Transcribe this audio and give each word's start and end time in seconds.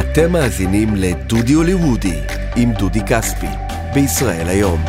אתם 0.00 0.32
מאזינים 0.32 0.88
לדודי 0.96 1.52
הוליוודי 1.52 2.20
עם 2.56 2.72
דודי 2.72 3.00
כספי, 3.08 3.46
בישראל 3.94 4.48
היום. 4.48 4.84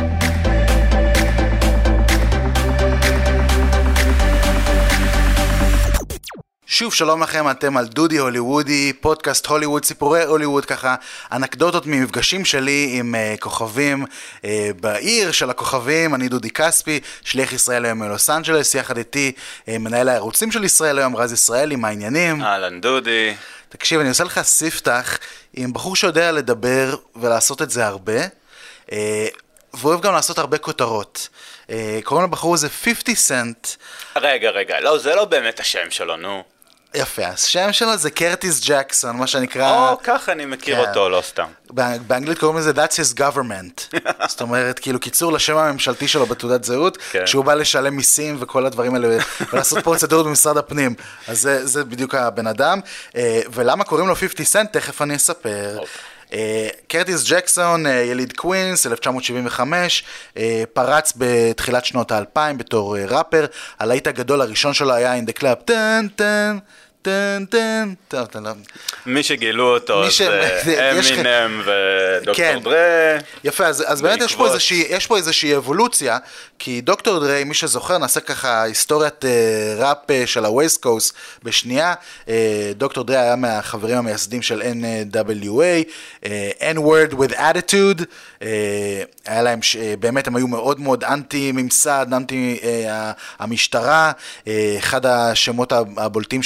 שוב 6.65 6.93
שלום 6.93 7.23
לכם, 7.23 7.49
אתם 7.51 7.77
על 7.77 7.87
דודי 7.87 8.17
הוליוודי, 8.17 8.93
פודקאסט 8.93 9.45
הוליווד, 9.45 9.85
סיפורי 9.85 10.23
הוליווד, 10.23 10.65
ככה 10.65 10.95
אנקדוטות 11.31 11.85
ממפגשים 11.85 12.45
שלי 12.45 12.95
עם 12.99 13.15
uh, 13.15 13.39
כוכבים 13.39 14.05
uh, 14.05 14.45
בעיר 14.81 15.31
של 15.31 15.49
הכוכבים, 15.49 16.15
אני 16.15 16.29
דודי 16.29 16.49
כספי, 16.49 16.99
שליח 17.23 17.53
ישראל 17.53 17.85
היום 17.85 17.99
מלוס 17.99 18.29
אנג'לס, 18.29 18.75
יחד 18.75 18.97
איתי 18.97 19.31
uh, 19.35 19.77
מנהל 19.79 20.09
הערוצים 20.09 20.51
של 20.51 20.63
ישראל 20.63 20.99
היום, 20.99 21.15
רז 21.15 21.33
ישראלי, 21.33 21.75
מה 21.75 21.87
העניינים? 21.87 22.41
אהלן 22.41 22.81
דודי. 22.81 23.33
תקשיב, 23.71 23.99
אני 23.99 24.09
עושה 24.09 24.23
לך 24.23 24.41
ספתח 24.41 25.17
עם 25.53 25.73
בחור 25.73 25.95
שיודע 25.95 26.31
לדבר 26.31 26.95
ולעשות 27.15 27.61
את 27.61 27.69
זה 27.69 27.85
הרבה, 27.85 28.25
uh, 28.87 28.93
ואוהב 29.73 30.01
גם 30.01 30.13
לעשות 30.13 30.37
הרבה 30.37 30.57
כותרות. 30.57 31.29
Uh, 31.67 31.71
קוראים 32.03 32.27
לבחור 32.27 32.53
הזה 32.53 32.69
50 32.69 33.15
סנט. 33.15 33.67
רגע, 34.15 34.49
רגע, 34.49 34.79
לא, 34.79 34.97
זה 34.97 35.15
לא 35.15 35.25
באמת 35.25 35.59
השם 35.59 35.91
שלו, 35.91 36.17
נו. 36.17 36.43
יפה, 36.95 37.25
השם 37.27 37.71
שלו 37.71 37.97
זה 37.97 38.11
קרטיס 38.11 38.61
ג'קסון, 38.69 39.17
מה 39.17 39.27
שנקרא... 39.27 39.89
או, 39.91 39.97
ככה 40.03 40.31
אני 40.31 40.45
מכיר 40.45 40.75
כן. 40.83 40.89
אותו, 40.89 41.09
לא 41.09 41.21
סתם. 41.27 41.47
באנג- 41.69 42.01
באנגלית 42.07 42.39
קוראים 42.39 42.57
לזה 42.57 42.71
That's 42.71 42.95
his 42.95 43.17
government. 43.19 43.97
זאת 44.29 44.41
אומרת, 44.41 44.79
כאילו 44.79 44.99
קיצור 44.99 45.31
לשם 45.33 45.57
הממשלתי 45.57 46.07
שלו 46.07 46.25
בתעודת 46.25 46.63
זהות, 46.63 46.97
כן. 47.11 47.25
כשהוא 47.25 47.45
בא 47.45 47.53
לשלם 47.53 47.95
מיסים 47.95 48.37
וכל 48.39 48.65
הדברים 48.65 48.93
האלה, 48.95 49.17
ולעשות 49.53 49.83
פרוצדורות 49.83 50.25
במשרד 50.25 50.57
הפנים. 50.57 50.93
אז 51.27 51.41
זה, 51.41 51.65
זה 51.65 51.83
בדיוק 51.85 52.15
הבן 52.15 52.47
אדם. 52.47 52.79
אה, 53.15 53.41
ולמה 53.53 53.83
קוראים 53.83 54.07
לו 54.07 54.15
50 54.15 54.45
סנט? 54.45 54.73
תכף 54.73 55.01
אני 55.01 55.15
אספר. 55.15 55.69
אוקיי. 55.77 55.87
אה, 56.33 56.67
קרטיס 56.87 57.31
ג'קסון, 57.31 57.85
אה, 57.85 57.91
יליד 57.91 58.33
קווינס, 58.33 58.87
1975, 58.87 60.03
אה, 60.37 60.63
פרץ 60.73 61.13
בתחילת 61.17 61.85
שנות 61.85 62.11
האלפיים 62.11 62.57
בתור 62.57 62.97
ראפר. 62.97 63.45
הלהיט 63.79 64.07
הגדול 64.07 64.41
הראשון 64.41 64.73
שלו 64.73 64.93
היה 64.93 65.19
In 65.19 65.23
the 65.23 65.41
Club, 65.41 65.63
טן 65.65 66.07
טן. 66.15 66.57
טן 67.01 67.45
טן, 67.49 67.93
טוב, 68.07 68.19
אתה 68.19 68.39
לא... 68.39 68.49
מי 69.05 69.23
שגילו 69.23 69.73
אותו 69.73 70.01
מי 70.05 70.11
ש- 70.11 70.21
זה 70.65 70.91
יש 70.99 71.11
לך- 71.11 71.17
אמינם 71.17 71.61
ודוקטור 71.65 72.35
כן. 72.45 72.59
דריי. 72.63 72.73
יפה, 73.43 73.65
אז, 73.65 73.83
אז 73.87 74.01
באמת 74.01 74.21
יש 74.21 74.35
פה, 74.35 74.47
איזושהי, 74.47 74.83
יש 74.89 75.07
פה 75.07 75.17
איזושהי 75.17 75.55
אבולוציה, 75.55 76.17
כי 76.59 76.81
דוקטור 76.81 77.19
דריי, 77.19 77.43
מי 77.43 77.53
שזוכר, 77.53 77.97
נעשה 77.97 78.19
ככה 78.19 78.63
היסטוריית 78.63 79.25
אה, 79.25 79.29
ראפ 79.77 80.11
אה, 80.11 80.23
של 80.27 80.45
ה-West 80.45 80.85
Coast 80.85 81.11
בשנייה. 81.43 81.93
אה, 82.29 82.35
דוקטור 82.75 83.03
דריי 83.03 83.19
היה 83.19 83.35
מהחברים 83.35 83.97
המייסדים 83.97 84.41
של 84.41 84.61
NWA, 84.61 85.63
אה, 86.25 86.71
N-word 86.73 87.13
with 87.13 87.33
attitude, 87.33 88.03
אה, 88.41 88.47
היה 89.25 89.41
להם, 89.41 89.61
ש- 89.61 89.75
אה, 89.75 89.93
באמת 89.99 90.27
הם 90.27 90.35
היו 90.35 90.47
מאוד 90.47 90.79
מאוד 90.79 91.03
אנטי 91.03 91.51
ממסד, 91.51 92.05
אנטי 92.13 92.59
אה, 92.63 93.11
המשטרה. 93.39 94.11
אה, 94.47 94.75
אחד 94.79 95.05
השמות 95.05 95.71
הבולטים 95.97 96.43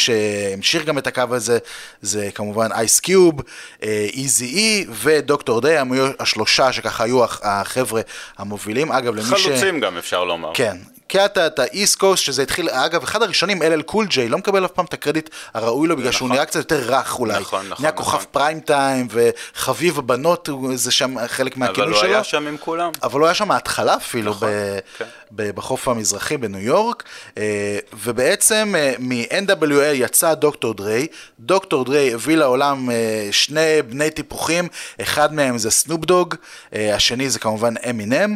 שהמשיך 0.50 0.86
גם 0.86 0.98
את 0.98 1.08
הקו 1.08 1.24
הזה, 1.32 1.58
זה 2.02 2.30
כמובן 2.36 2.72
אייס 2.72 3.00
קיוב, 3.00 3.34
איזי 3.82 4.46
אי 4.46 4.86
ודוקטור 4.90 5.62
דיי, 5.62 5.78
הם 5.78 5.92
היו 5.92 6.08
השלושה 6.20 6.72
שככה 6.74 7.04
היו 7.04 7.24
הח- 7.24 7.40
החבר'ה 7.44 8.02
המובילים. 8.38 8.92
אגב, 8.92 9.16
למי 9.16 9.38
ש... 9.40 9.46
חלוצים 9.46 9.80
גם 9.80 9.98
אפשר 9.98 10.24
לומר. 10.24 10.52
כן. 10.54 10.78
אתה 11.18 11.48
את 11.48 11.60
ה 11.60 11.67
East 11.67 11.96
Coast, 12.00 12.24
שזה 12.24 12.42
התחיל, 12.44 12.70
אגב, 12.70 13.04
אחד 13.04 13.24
הראשונים, 13.24 13.64
LL 13.64 13.82
Cool 13.82 14.06
J, 14.06 14.30
לא 14.30 14.38
מקבל 14.38 14.66
אף 14.66 14.72
פעם 14.72 14.86
את 14.86 14.94
הקרדיט 14.94 15.30
הראוי 15.54 15.88
לו, 15.88 15.98
בגלל 15.98 16.12
שהוא 16.12 16.30
נראה 16.30 16.46
קצת 16.46 16.56
יותר 16.56 16.94
רך 16.94 17.20
אולי. 17.20 17.40
נכון, 17.40 17.66
נכון, 17.70 17.84
נהיה 17.86 17.92
כוכב 17.92 18.16
נכון. 18.18 18.26
prime 18.32 18.60
time, 18.60 19.08
וחביב 19.12 20.00
הבנות, 20.00 20.48
הוא- 20.48 20.76
זה 20.76 20.92
שם 20.92 21.16
חלק 21.28 21.58
אבל 21.58 21.60
מהכינוי 21.68 21.90
הוא 21.92 22.00
שלו. 22.00 22.10
היה 22.10 22.24
שם 22.24 22.48
עם 22.48 22.58
כולם. 22.58 22.92
אבל 23.04 23.20
הוא 23.20 23.28
היה 23.28 23.34
שם 23.36 23.48
מההתחלה 23.48 23.96
אפילו, 23.96 24.32
נכון, 24.32 24.48
ב- 24.52 24.80
כן. 24.98 25.06
ב- 25.32 25.52
בחוף 25.56 25.88
המזרחי 25.88 26.38
בניו 26.38 26.60
יורק, 26.62 27.04
אה, 27.38 27.44
ובעצם 27.94 28.74
אה, 28.78 28.94
מ-NWA 29.00 29.66
יצא 29.94 30.34
דוקטור 30.34 30.74
דריי, 30.74 31.08
דוקטור 31.40 31.86
דריי 31.86 32.14
הביא 32.14 32.36
לעולם 32.36 32.90
אה, 32.92 32.96
שני 33.32 33.62
בני 33.90 34.10
טיפוחים, 34.10 34.68
אחד 35.02 35.34
מהם 35.34 35.58
זה 35.58 35.72
Snoop 35.72 36.06
Dogg, 36.06 36.36
השני 36.74 37.30
זה 37.30 37.40
כמובן 37.40 37.74
אמינם, 37.90 38.36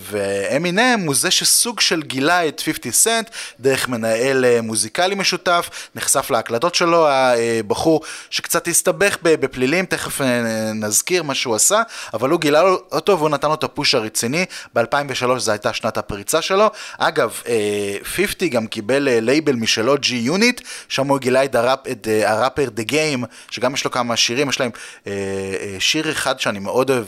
ואמינם 0.00 1.00
הוא 1.06 1.14
זה 1.14 1.30
שסוג 1.30 1.80
של 1.80 1.93
גילה 2.02 2.48
את 2.48 2.60
50 2.60 2.92
סנט 2.92 3.30
דרך 3.60 3.88
מנהל 3.88 4.44
אה, 4.44 4.62
מוזיקלי 4.62 5.14
משותף, 5.14 5.70
נחשף 5.94 6.30
להקלטות 6.30 6.74
שלו, 6.74 7.08
הבחור 7.08 8.00
שקצת 8.30 8.68
הסתבך 8.68 9.16
בפלילים, 9.22 9.84
תכף 9.84 10.20
אה, 10.20 10.72
נזכיר 10.74 11.22
מה 11.22 11.34
שהוא 11.34 11.54
עשה, 11.54 11.82
אבל 12.14 12.30
הוא 12.30 12.40
גילה 12.40 12.62
אותו 12.92 13.18
והוא 13.18 13.30
נתן 13.30 13.48
לו 13.48 13.54
את 13.54 13.64
ה 13.64 13.70
push 13.70 13.94
הרציני, 13.94 14.44
ב-2003 14.74 15.38
זו 15.38 15.52
הייתה 15.52 15.72
שנת 15.72 15.98
הפריצה 15.98 16.42
שלו. 16.42 16.70
אגב, 16.98 17.42
אה, 17.48 17.96
50 18.02 18.48
גם 18.48 18.66
קיבל 18.66 19.08
אה, 19.08 19.20
לייבל 19.20 19.54
משלו, 19.54 19.94
G-Unit, 19.94 20.62
שם 20.88 21.06
הוא 21.06 21.18
גילה 21.18 21.44
את, 21.44 21.54
הראפ, 21.54 21.88
את 21.90 22.08
אה, 22.08 22.32
הראפר 22.32 22.68
The 22.76 22.90
Game, 22.90 23.24
שגם 23.50 23.74
יש 23.74 23.84
לו 23.84 23.90
כמה 23.90 24.16
שירים, 24.16 24.48
יש 24.48 24.60
להם 24.60 24.70
אה, 25.06 25.12
אה, 25.60 25.76
שיר 25.78 26.10
אחד 26.10 26.40
שאני 26.40 26.58
מאוד 26.58 26.90
אוהב. 26.90 27.06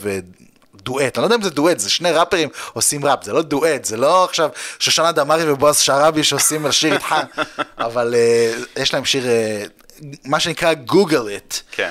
דואט, 0.82 1.18
אני 1.18 1.22
לא 1.22 1.26
יודע 1.26 1.36
אם 1.36 1.42
זה 1.42 1.50
דואט, 1.50 1.78
זה 1.78 1.90
שני 1.90 2.10
ראפרים 2.10 2.48
עושים 2.72 3.04
ראפ, 3.04 3.24
זה 3.24 3.32
לא 3.32 3.42
דואט, 3.42 3.84
זה 3.84 3.96
לא 3.96 4.24
עכשיו 4.24 4.50
שושנה 4.78 5.12
דמארי 5.12 5.52
ובועז 5.52 5.78
שראבי 5.78 6.24
שעושים 6.24 6.72
שיר 6.72 6.94
איתך, 6.94 7.14
אבל 7.78 8.14
uh, 8.14 8.80
יש 8.80 8.94
להם 8.94 9.04
שיר, 9.04 9.24
uh, 9.24 10.04
מה 10.24 10.40
שנקרא 10.40 10.74
גוגל 10.74 11.28
איט, 11.28 11.54
כן. 11.72 11.90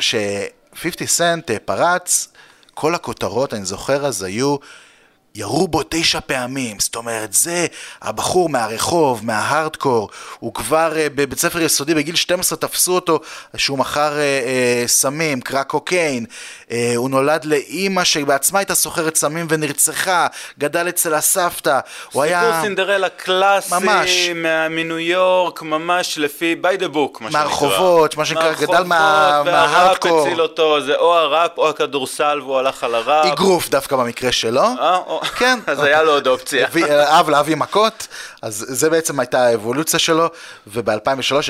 ש-50 0.00 1.06
סנט 1.06 1.50
uh, 1.50 1.54
פרץ, 1.64 2.28
כל 2.74 2.94
הכותרות, 2.94 3.54
אני 3.54 3.64
זוכר 3.64 4.06
אז 4.06 4.22
היו... 4.22 4.56
ירו 5.36 5.68
בו 5.68 5.80
תשע 5.88 6.18
פעמים, 6.26 6.76
זאת 6.80 6.96
אומרת, 6.96 7.32
זה 7.32 7.66
הבחור 8.02 8.48
מהרחוב, 8.48 9.20
מההארדקור, 9.24 10.08
הוא 10.38 10.54
כבר 10.54 10.92
uh, 10.92 11.10
בבית 11.14 11.38
ספר 11.38 11.60
יסודי, 11.60 11.94
בגיל 11.94 12.16
12 12.16 12.58
תפסו 12.58 12.94
אותו 12.94 13.20
שהוא 13.56 13.78
מכר 13.78 14.12
uh, 14.12 14.16
uh, 14.16 14.88
סמים, 14.88 15.40
קרק 15.40 15.66
קוקיין, 15.66 16.24
uh, 16.68 16.72
הוא 16.96 17.10
נולד 17.10 17.44
לאימא 17.44 18.04
שבעצמה 18.04 18.58
הייתה 18.58 18.74
סוחרת 18.74 19.16
סמים 19.16 19.46
ונרצחה, 19.50 20.26
גדל 20.58 20.88
אצל 20.88 21.14
הסבתא, 21.14 21.78
הוא 22.12 22.22
היה... 22.22 22.40
סיפור 22.46 22.62
סינדרלה 22.62 23.08
קלאסי, 23.08 23.74
ממש. 23.74 24.28
מניו 24.70 24.98
יורק, 24.98 25.62
ממש 25.62 26.18
לפי 26.18 26.56
by 26.62 26.80
the 26.82 26.94
book, 26.94 27.20
מה 27.20 27.30
שנקרא. 27.30 27.30
מהרחובות, 27.30 28.16
מה 28.16 28.24
שנקרא, 28.24 28.52
גדל 28.52 28.82
מה- 28.82 28.98
מהרחובות, 28.98 29.46
והראפ 29.52 29.70
מההארדקור. 29.72 30.26
הציל 30.26 30.40
אותו, 30.40 30.80
זה 30.80 30.94
או 30.96 31.14
הראפ 31.14 31.58
או 31.58 31.68
הכדורסל, 31.68 32.40
והוא 32.42 32.58
הלך 32.58 32.84
על 32.84 32.94
הראפ. 32.94 33.26
אגרוף 33.32 33.68
דווקא 33.68 33.96
במקרה 33.96 34.32
שלו. 34.32 34.60
אה, 34.62 34.96
או- 34.96 35.20
כן. 35.34 35.58
אז 35.66 35.82
היה 35.82 36.02
לו 36.02 36.12
עוד 36.12 36.26
אופציה. 36.26 36.66
אהב 37.00 37.28
להביא 37.30 37.56
מכות, 37.56 38.06
אז 38.42 38.64
זה 38.68 38.90
בעצם 38.90 39.20
הייתה 39.20 39.46
האבולוציה 39.46 39.98
שלו, 39.98 40.28
וב-2003 40.66 40.90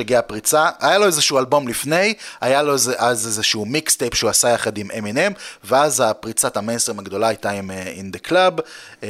הגיעה 0.00 0.18
הפריצה, 0.18 0.68
היה 0.80 0.98
לו 0.98 1.06
איזשהו 1.06 1.38
אלבום 1.38 1.68
לפני, 1.68 2.14
היה 2.40 2.62
לו 2.62 2.72
איזה- 2.72 2.94
אז 2.98 3.26
איזשהו 3.26 3.64
מיקסטייפ 3.64 4.14
שהוא 4.14 4.30
עשה 4.30 4.48
יחד 4.48 4.78
עם 4.78 4.88
אמינם, 4.98 5.32
ואז 5.64 6.02
הפריצת 6.06 6.56
המיינסטרים 6.56 6.98
הגדולה 6.98 7.28
הייתה 7.28 7.50
עם 7.50 7.70
אה, 7.70 7.92
In 7.96 8.16
the 8.16 8.28
Club, 8.30 8.60
אה, 9.02 9.08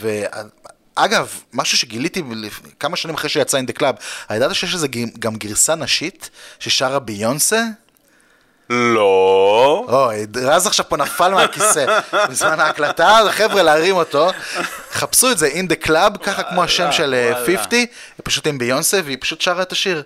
ו... 0.00 0.20
אגב, 1.00 1.28
משהו 1.52 1.78
שגיליתי 1.78 2.22
כמה 2.80 2.96
שנים 2.96 3.14
אחרי 3.14 3.30
שיצא 3.30 3.58
In 3.60 3.70
the 3.70 3.78
Club, 3.80 3.96
הידעת 4.28 4.54
שיש 4.54 4.74
לזה 4.74 4.88
גם 5.18 5.36
גרסה 5.36 5.74
נשית 5.74 6.30
ששרה 6.58 6.98
ביונסה? 6.98 7.62
לא. 8.70 9.84
אוי, 9.88 10.26
רז 10.36 10.66
עכשיו 10.66 10.88
פה 10.88 10.96
נפל 10.96 11.28
מהכיסא 11.28 12.00
בזמן 12.30 12.60
ההקלטה, 12.60 13.20
חבר'ה 13.30 13.62
להרים 13.62 13.96
אותו, 13.96 14.30
חפשו 14.92 15.30
את 15.30 15.38
זה, 15.38 15.48
In 15.48 15.72
the 15.72 15.86
Club, 15.86 16.18
ככה 16.18 16.42
כמו 16.42 16.62
השם 16.62 16.92
של 16.92 17.14
אה, 17.14 17.30
וואלה. 17.32 17.62
50, 17.64 17.86
פשוט 18.22 18.46
עם 18.46 18.58
ביונסה, 18.58 19.00
והיא 19.04 19.16
פשוט 19.20 19.40
שרה 19.40 19.62
את 19.62 19.72
השיר. 19.72 20.02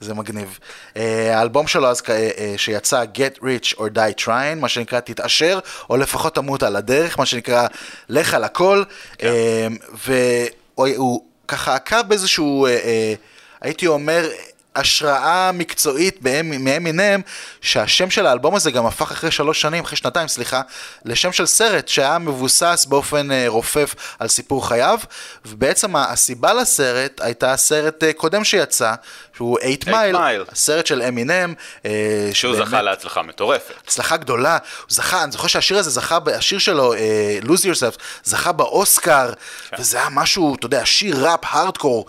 זה 0.00 0.14
מגניב. 0.14 0.58
אה, 0.96 1.38
האלבום 1.38 1.66
שלו 1.66 1.86
אז, 1.86 2.02
אה, 2.08 2.30
אה, 2.38 2.54
שיצא 2.56 3.04
Get 3.14 3.38
Rich 3.42 3.74
or 3.76 3.82
Die 3.94 4.24
Trying, 4.24 4.60
מה 4.60 4.68
שנקרא 4.68 5.00
תתעשר, 5.00 5.58
או 5.90 5.96
לפחות 5.96 6.34
תמות 6.34 6.62
על 6.62 6.76
הדרך, 6.76 7.18
מה 7.18 7.26
שנקרא 7.26 7.66
לך 8.08 8.34
על 8.34 8.44
הכל. 8.44 8.82
אה, 9.22 9.66
והוא 10.06 10.88
הוא 10.96 11.24
ככה 11.48 11.74
עקב 11.74 12.02
באיזשהו, 12.08 12.66
אה, 12.66 12.70
אה, 12.70 13.14
הייתי 13.60 13.86
אומר, 13.86 14.28
השראה 14.76 15.50
מקצועית 15.52 16.18
מאמינם, 16.42 17.20
שהשם 17.60 18.10
של 18.10 18.26
האלבום 18.26 18.54
הזה 18.54 18.70
גם 18.70 18.86
הפך 18.86 19.10
אחרי 19.12 19.30
שלוש 19.30 19.60
שנים, 19.60 19.84
אחרי 19.84 19.96
שנתיים, 19.96 20.28
סליחה, 20.28 20.60
לשם 21.04 21.32
של 21.32 21.46
סרט 21.46 21.88
שהיה 21.88 22.18
מבוסס 22.18 22.86
באופן 22.88 23.32
אה, 23.32 23.44
רופף 23.48 23.94
על 24.18 24.28
סיפור 24.28 24.68
חייו, 24.68 24.98
ובעצם 25.46 25.96
הסיבה 25.96 26.54
לסרט 26.54 27.20
הייתה 27.20 27.56
סרט 27.56 28.04
אה, 28.04 28.12
קודם 28.12 28.44
שיצא, 28.44 28.94
שהוא 29.36 29.58
8 29.84 30.02
מייל. 30.18 30.44
הסרט 30.52 30.86
של 30.86 31.02
אמינם, 31.02 31.54
אה, 31.86 31.90
שהוא 32.32 32.54
שבאמת- 32.54 32.68
זכה 32.68 32.82
להצלחה 32.82 33.22
מטורפת. 33.22 33.74
הצלחה 33.84 34.16
גדולה, 34.16 34.52
הוא 34.80 34.86
זכה, 34.88 35.22
אני 35.24 35.32
זוכר 35.32 35.46
שהשיר 35.48 35.78
הזה 35.78 35.90
זכה, 35.90 36.18
השיר 36.36 36.58
שלו, 36.58 36.94
Lose 37.42 37.46
Yourself, 37.64 37.98
זכה 38.24 38.52
באוסקר, 38.52 39.32
כן. 39.70 39.76
וזה 39.80 39.96
היה 39.98 40.08
משהו, 40.10 40.54
אתה 40.54 40.66
יודע, 40.66 40.86
שיר 40.86 41.26
ראפ, 41.26 41.40
הארדקור, 41.42 42.06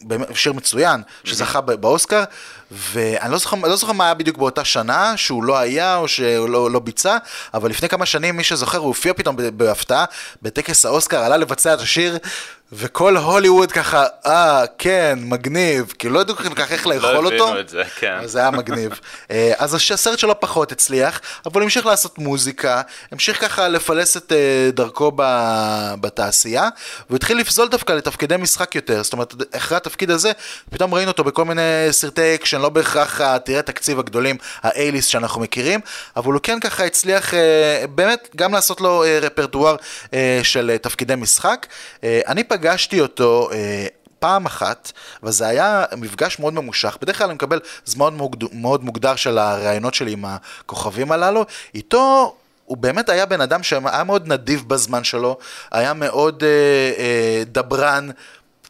באמת, 0.00 0.26
שיר 0.34 0.52
מצוין, 0.52 1.02
שזכה 1.24 1.47
זכה 1.48 1.60
באוסקר, 1.60 2.24
ואני 2.70 3.32
לא 3.32 3.38
זוכר, 3.38 3.56
לא 3.56 3.76
זוכר 3.76 3.92
מה 3.92 4.04
היה 4.04 4.14
בדיוק 4.14 4.36
באותה 4.36 4.64
שנה, 4.64 5.16
שהוא 5.16 5.44
לא 5.44 5.58
היה 5.58 5.96
או 5.96 6.08
שהוא 6.08 6.48
לא, 6.48 6.70
לא 6.70 6.78
ביצע, 6.78 7.16
אבל 7.54 7.70
לפני 7.70 7.88
כמה 7.88 8.06
שנים, 8.06 8.36
מי 8.36 8.44
שזוכר, 8.44 8.78
הוא 8.78 8.86
הופיע 8.86 9.12
פתאום 9.14 9.36
בהפתעה, 9.56 10.04
בטקס 10.42 10.86
האוסקר, 10.86 11.18
עלה 11.18 11.36
לבצע 11.36 11.74
את 11.74 11.80
השיר, 11.80 12.18
וכל 12.72 13.16
הוליווד 13.16 13.72
ככה, 13.72 14.06
אה, 14.26 14.64
כן, 14.78 15.18
מגניב, 15.22 15.92
כי 15.98 16.08
לא 16.08 16.20
ידעו 16.20 16.36
כל 16.36 16.54
כך 16.54 16.72
איך 16.72 16.86
לאכול 16.86 17.10
לא 17.10 17.32
אותו. 17.32 17.44
הבינו 17.44 17.60
את 17.60 17.68
זה, 17.68 17.82
כן. 17.98 18.18
אז 18.22 18.30
זה 18.30 18.38
היה 18.38 18.50
מגניב. 18.50 19.00
אה, 19.30 19.52
אז 19.58 19.74
הסרט 19.74 20.18
שלו 20.18 20.40
פחות 20.40 20.72
הצליח, 20.72 21.20
אבל 21.46 21.54
הוא 21.54 21.62
המשיך 21.62 21.86
לעשות 21.86 22.18
מוזיקה, 22.18 22.82
המשיך 23.12 23.40
ככה 23.40 23.68
לפלס 23.68 24.16
את 24.16 24.32
אה, 24.32 24.70
דרכו 24.72 25.12
בתעשייה, 26.00 26.68
והוא 27.06 27.16
התחיל 27.16 27.38
לפזול 27.38 27.68
דווקא 27.68 27.92
לתפקידי 27.92 28.36
משחק 28.36 28.74
יותר. 28.74 29.02
זאת 29.02 29.12
אומרת, 29.12 29.34
אחרי 29.56 29.76
התפקיד 29.76 30.10
הזה, 30.10 30.32
פתאום 30.70 30.94
ראינו 30.94 31.10
אותו 31.10 31.24
בכל 31.24 31.44
מיני 31.44 31.62
סרטי 31.90 32.34
אקשן, 32.34 32.60
לא 32.60 32.68
בהכרח 32.68 33.20
עתירי 33.20 33.62
תקציב 33.62 33.98
הגדולים, 33.98 34.36
ה-A-list 34.62 35.08
שאנחנו 35.08 35.40
מכירים, 35.40 35.80
אבל 36.16 36.32
הוא 36.32 36.40
כן 36.42 36.60
ככה 36.60 36.84
הצליח 36.84 37.34
אה, 37.34 37.84
באמת 37.94 38.28
גם 38.36 38.52
לעשות 38.54 38.80
לו 38.80 39.04
רפרטואר 39.22 39.76
של 40.42 40.76
תפקידי 40.82 41.14
משחק. 41.14 41.66
אני 42.02 42.44
פגשתי 42.58 43.00
אותו... 43.00 43.48
אה, 43.52 43.86
פעם 44.20 44.46
אחת, 44.46 44.92
וזה 45.22 45.46
היה 45.46 45.84
מפגש 45.96 46.38
מאוד 46.38 46.54
ממושך, 46.54 46.96
בדרך 47.02 47.18
כלל 47.18 47.26
אני 47.26 47.34
מקבל 47.34 47.60
זמן 47.84 48.14
מוגד- 48.14 48.54
מאוד 48.54 48.84
מוגדר 48.84 49.16
של 49.16 49.38
הראיונות 49.38 49.94
שלי 49.94 50.12
עם 50.12 50.24
הכוכבים 50.24 51.12
הללו, 51.12 51.44
איתו 51.74 52.34
הוא 52.64 52.76
באמת 52.76 53.08
היה 53.08 53.26
בן 53.26 53.40
אדם 53.40 53.62
שהיה 53.62 54.04
מאוד 54.04 54.28
נדיב 54.28 54.64
בזמן 54.68 55.04
שלו, 55.04 55.38
היה 55.70 55.94
מאוד 55.94 56.42
אה, 56.44 56.48
אה, 56.98 57.42
דברן. 57.46 58.08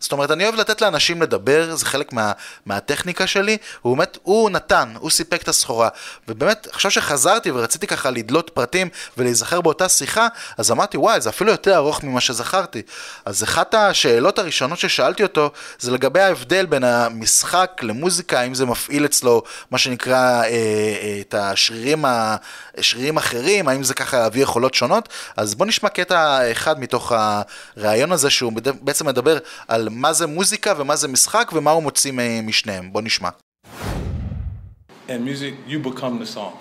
זאת 0.01 0.13
אומרת, 0.13 0.31
אני 0.31 0.45
אוהב 0.45 0.55
לתת 0.55 0.81
לאנשים 0.81 1.23
לדבר, 1.23 1.77
זה 1.77 1.87
חלק 1.87 2.13
מה, 2.13 2.33
מהטכניקה 2.67 3.27
שלי, 3.27 3.57
הוא 3.83 3.97
באמת, 3.97 4.19
הוא 4.23 4.51
נתן, 4.51 4.93
הוא 4.99 5.11
סיפק 5.11 5.43
את 5.43 5.49
הסחורה. 5.49 5.89
ובאמת, 6.29 6.67
עכשיו 6.73 6.91
שחזרתי 6.91 7.51
ורציתי 7.51 7.87
ככה 7.87 8.11
לדלות 8.11 8.51
פרטים 8.51 8.89
ולהיזכר 9.17 9.61
באותה 9.61 9.89
שיחה, 9.89 10.29
אז 10.59 10.71
אמרתי, 10.71 10.97
וואי, 10.97 11.21
זה 11.21 11.29
אפילו 11.31 11.51
יותר 11.51 11.77
ארוך 11.77 12.05
ממה 12.05 12.21
שזכרתי. 12.21 12.83
אז 13.25 13.45
אחת 13.45 13.75
השאלות 13.75 14.39
הראשונות 14.39 14.79
ששאלתי 14.79 15.23
אותו, 15.23 15.51
זה 15.79 15.91
לגבי 15.91 16.21
ההבדל 16.21 16.67
בין 16.67 16.85
המשחק 16.85 17.81
למוזיקה, 17.83 18.41
האם 18.41 18.55
זה 18.55 18.67
מפעיל 18.67 19.05
אצלו, 19.05 19.43
מה 19.71 19.79
שנקרא, 19.79 20.43
אה, 20.43 20.45
אה, 20.45 21.19
את 21.21 21.35
השרירים, 21.35 22.05
ה- 22.05 22.37
שרירים 22.81 23.17
אחרים, 23.17 23.69
האם 23.69 23.85
זה 23.85 23.95
ככה 23.95 24.19
להביא 24.19 24.43
יכולות 24.43 24.75
שונות. 24.75 25.09
אז 25.37 25.55
בוא 25.55 25.67
נשמע 25.67 25.89
קטע 25.89 26.53
אחד 26.53 26.81
מתוך 26.81 27.13
הראיון 27.77 28.13
הזה, 28.13 28.31
שהוא 28.31 28.53
בעצם 28.81 29.07
מדבר 29.07 29.39
על 29.69 29.88
מה 29.92 30.14
זה 30.14 30.28
מוזיקה 30.28 30.74
ומה 30.78 30.96
זה 30.96 31.08
משחק 31.08 31.52
ומה 31.54 31.72
הוא 31.72 31.84
מוציא 31.84 32.12
מ- 32.12 32.48
משניהם. 32.48 32.92
בוא 32.92 33.02
נשמע. 33.02 33.30
In 35.10 35.26
music, 35.26 35.54
you 35.68 35.80
become 35.80 36.20
the 36.20 36.26
song. 36.26 36.54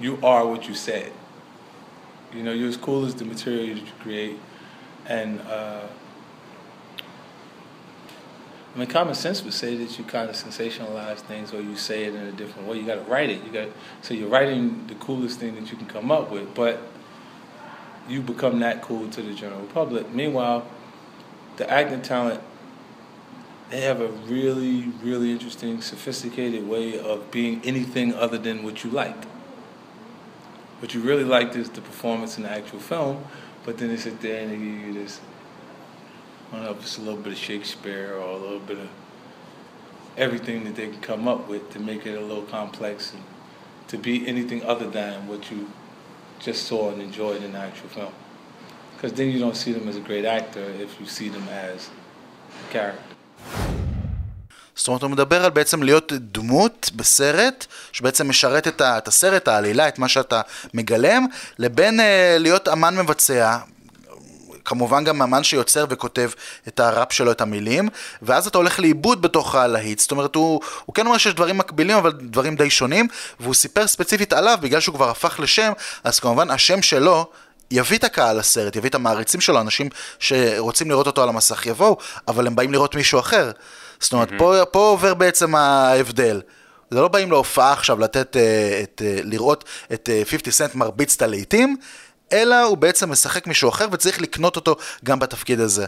You 0.00 0.18
are 0.22 0.44
what 0.46 0.68
you 0.68 0.74
said. 0.74 1.10
You 2.36 2.42
know, 2.42 2.52
you're 2.52 2.68
as 2.68 2.76
cool 2.76 3.06
as 3.06 3.14
the 3.14 3.24
material 3.24 3.66
that 3.74 3.86
you 3.90 3.96
create. 4.04 4.38
And, 5.06 5.40
uh, 5.40 5.86
I 8.74 8.78
mean, 8.78 8.86
common 8.98 9.14
sense 9.14 9.42
would 9.44 9.54
say 9.54 9.74
that 9.76 9.90
you 9.98 10.04
kind 10.04 10.28
of 10.28 10.36
sensationalize 10.36 11.20
things 11.30 11.54
or 11.54 11.60
you 11.68 11.74
say 11.74 12.04
it 12.04 12.14
in 12.14 12.24
a 12.32 12.32
different 12.32 12.68
way. 12.68 12.76
You 12.78 12.86
got 12.92 13.00
to 13.04 13.10
write 13.10 13.30
it. 13.30 13.38
You 13.44 13.50
got 13.60 13.68
so 14.02 14.12
you're 14.18 14.28
writing 14.28 14.84
the 14.86 14.94
coolest 15.06 15.40
thing 15.40 15.54
that 15.56 15.66
you 15.70 15.76
can 15.80 15.86
come 15.96 16.12
up 16.12 16.30
with, 16.30 16.54
but 16.54 16.74
you 18.08 18.20
become 18.20 18.60
that 18.60 18.82
cool 18.82 19.08
to 19.16 19.20
the 19.22 19.34
general 19.42 19.66
public. 19.78 20.04
Meanwhile, 20.12 20.60
the 21.57 21.69
acting 21.69 22.01
talent 22.01 22.41
they 23.73 23.81
have 23.81 24.01
a 24.01 24.07
really, 24.07 24.83
really 25.01 25.31
interesting, 25.31 25.81
sophisticated 25.81 26.67
way 26.67 26.99
of 26.99 27.31
being 27.31 27.59
anything 27.63 28.13
other 28.13 28.37
than 28.37 28.61
what 28.61 28.83
you 28.83 28.91
liked. 28.91 29.25
What 30.79 30.93
you 30.93 31.01
really 31.01 31.23
liked 31.23 31.55
is 31.55 31.71
the 31.71 31.81
performance 31.81 32.37
in 32.37 32.43
the 32.43 32.51
actual 32.51 32.77
film, 32.77 33.25
but 33.65 33.79
then 33.79 33.87
they 33.87 33.97
sit 33.97 34.21
there 34.21 34.43
and 34.43 34.51
they 34.51 34.57
give 34.57 34.65
you 34.65 34.93
this, 34.93 35.21
I 36.51 36.57
don't 36.57 36.65
know 36.65 36.71
if 36.73 36.81
it's 36.81 36.99
a 36.99 37.01
little 37.01 37.19
bit 37.19 37.33
of 37.33 37.39
Shakespeare 37.39 38.13
or 38.13 38.29
a 38.29 38.37
little 38.37 38.59
bit 38.59 38.77
of 38.77 38.89
everything 40.17 40.65
that 40.65 40.75
they 40.75 40.89
can 40.89 41.01
come 41.01 41.27
up 41.27 41.49
with 41.49 41.71
to 41.71 41.79
make 41.79 42.05
it 42.05 42.15
a 42.15 42.21
little 42.21 42.43
complex 42.43 43.11
and 43.11 43.23
to 43.87 43.97
be 43.97 44.27
anything 44.27 44.63
other 44.63 44.87
than 44.87 45.27
what 45.27 45.49
you 45.49 45.71
just 46.39 46.67
saw 46.67 46.91
and 46.91 47.01
enjoyed 47.01 47.41
in 47.41 47.53
the 47.53 47.57
actual 47.57 47.89
film. 47.89 48.13
Because 49.03 49.17
then 49.17 49.31
you 49.31 49.39
don't 49.39 49.57
see 49.57 49.73
them 49.73 49.89
as 49.89 49.97
a 49.97 50.05
great 50.09 50.23
actor 50.23 50.65
if 50.85 50.91
you 50.99 51.05
see 51.05 51.27
them 51.27 51.45
as 51.49 51.79
a 52.63 52.73
character. 52.73 53.15
זאת 54.75 54.87
אומרת, 54.87 55.01
הוא 55.01 55.11
מדבר 55.11 55.45
על 55.45 55.51
בעצם 55.51 55.83
להיות 55.83 56.11
דמות 56.13 56.91
בסרט, 56.95 57.65
שבעצם 57.91 58.29
משרת 58.29 58.67
את, 58.67 58.81
ה, 58.81 58.97
את 58.97 59.07
הסרט, 59.07 59.47
העלילה, 59.47 59.87
את 59.87 59.99
מה 59.99 60.07
שאתה 60.07 60.41
מגלם, 60.73 61.25
לבין 61.59 61.99
אה, 61.99 62.35
להיות 62.39 62.67
אמן 62.67 62.95
מבצע. 62.95 63.57
כמובן 64.65 65.03
גם 65.03 65.21
אמן 65.21 65.43
שיוצר 65.43 65.85
וכותב 65.89 66.29
את 66.67 66.79
הראפ 66.79 67.13
שלו, 67.13 67.31
את 67.31 67.41
המילים, 67.41 67.89
ואז 68.21 68.47
אתה 68.47 68.57
הולך 68.57 68.79
לאיבוד 68.79 69.21
בתוך 69.21 69.55
הלהיט. 69.55 69.99
זאת 69.99 70.11
אומרת, 70.11 70.35
הוא, 70.35 70.61
הוא 70.85 70.95
כן 70.95 71.05
אומר 71.05 71.17
שיש 71.17 71.33
דברים 71.33 71.57
מקבילים, 71.57 71.97
אבל 71.97 72.11
דברים 72.11 72.55
די 72.55 72.69
שונים, 72.69 73.07
והוא 73.39 73.53
סיפר 73.53 73.87
ספציפית 73.87 74.33
עליו, 74.33 74.57
בגלל 74.61 74.79
שהוא 74.79 74.95
כבר 74.95 75.09
הפך 75.09 75.39
לשם, 75.39 75.71
אז 76.03 76.19
כמובן 76.19 76.51
השם 76.51 76.81
שלו 76.81 77.29
יביא 77.73 77.97
את 77.97 78.03
הקהל 78.03 78.39
לסרט, 78.39 78.75
יביא 78.75 78.89
את 78.89 78.95
המעריצים 78.95 79.41
שלו, 79.41 79.61
אנשים 79.61 79.89
שרוצים 80.19 80.89
לראות 80.89 81.07
אותו 81.07 81.23
על 81.23 81.29
המסך 81.29 81.65
יבואו, 81.65 81.97
אבל 82.27 82.47
הם 82.47 82.55
באים 82.55 82.71
לראות 82.71 82.95
מישהו 82.95 83.19
אחר. 83.19 83.51
זאת 83.99 84.13
אומרת, 84.13 84.29
פה, 84.37 84.65
פה 84.71 84.79
עובר 84.79 85.13
בעצם 85.13 85.55
ההבדל. 85.55 86.41
זה 86.91 87.01
לא 87.01 87.07
באים 87.07 87.31
להופעה 87.31 87.73
עכשיו 87.73 87.99
לתת, 87.99 88.37
אה, 88.37 88.79
את, 88.83 89.01
אה, 89.05 89.19
לראות 89.23 89.63
את 89.93 90.09
אה, 90.09 90.21
50 90.25 90.51
סנט 90.51 90.75
מרביץ 90.75 91.15
את 91.15 91.21
הלהיטים, 91.21 91.77
אלא 92.33 92.61
הוא 92.63 92.77
בעצם 92.77 93.11
משחק 93.11 93.47
מישהו 93.47 93.69
אחר 93.69 93.87
וצריך 93.91 94.21
לקנות 94.21 94.55
אותו 94.55 94.75
גם 95.03 95.19
בתפקיד 95.19 95.59
הזה. 95.59 95.85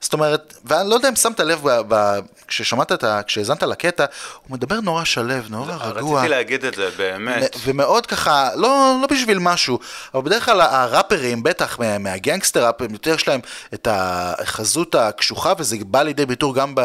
זאת 0.00 0.12
אומרת, 0.12 0.54
ואני 0.64 0.90
לא 0.90 0.94
יודע 0.94 1.08
אם 1.08 1.16
שמת 1.16 1.40
לב, 1.40 1.60
ב, 1.62 1.80
ב, 1.88 2.18
כששמעת 2.48 2.92
את 2.92 3.04
ה... 3.04 3.22
כשהאזנת 3.22 3.62
לקטע, 3.62 4.04
הוא 4.46 4.56
מדבר 4.56 4.80
נורא 4.80 5.04
שלו, 5.04 5.34
נורא 5.48 5.74
רגוע. 5.74 6.20
רציתי 6.20 6.30
להגיד 6.30 6.64
את 6.64 6.74
זה, 6.74 6.88
באמת. 6.96 7.56
ומאוד 7.64 8.06
ככה, 8.06 8.50
לא, 8.54 8.98
לא 9.02 9.06
בשביל 9.10 9.38
משהו, 9.38 9.78
אבל 10.14 10.22
בדרך 10.22 10.44
כלל 10.44 10.60
הראפרים, 10.60 11.42
בטח 11.42 11.78
מה- 11.78 11.98
מהגנגסטר 11.98 12.66
ראפ, 12.66 12.82
הם 12.82 12.92
יותר 12.92 13.14
יש 13.14 13.28
להם 13.28 13.40
את 13.74 13.88
החזות 13.90 14.94
הקשוחה, 14.94 15.52
וזה 15.58 15.76
בא 15.80 16.02
לידי 16.02 16.26
ביטוי 16.26 16.52
גם 16.54 16.74
ב, 16.74 16.80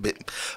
ב, 0.00 0.08